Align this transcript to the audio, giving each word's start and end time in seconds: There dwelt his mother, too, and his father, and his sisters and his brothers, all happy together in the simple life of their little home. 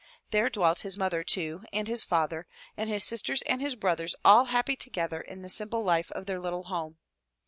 There 0.31 0.49
dwelt 0.49 0.79
his 0.79 0.97
mother, 0.97 1.23
too, 1.23 1.61
and 1.71 1.87
his 1.87 2.03
father, 2.03 2.47
and 2.75 2.89
his 2.89 3.03
sisters 3.03 3.43
and 3.43 3.61
his 3.61 3.75
brothers, 3.75 4.15
all 4.25 4.45
happy 4.45 4.75
together 4.75 5.21
in 5.21 5.43
the 5.43 5.47
simple 5.49 5.83
life 5.83 6.11
of 6.13 6.25
their 6.25 6.39
little 6.39 6.63
home. 6.63 6.97